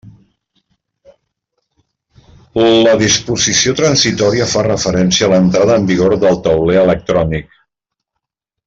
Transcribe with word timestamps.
La 2.87 2.95
disposició 3.03 3.77
transitòria 3.81 4.49
fa 4.55 4.65
referència 4.69 5.29
a 5.29 5.33
l'entrada 5.35 5.79
en 5.83 5.89
vigor 5.93 6.19
del 6.25 6.45
tauler 6.49 6.83
electrònic. 6.89 7.59